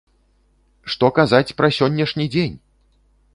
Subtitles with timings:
[0.93, 2.57] Што казаць пра сённяшні дзень!